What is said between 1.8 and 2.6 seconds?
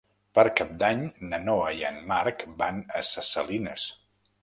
i en Marc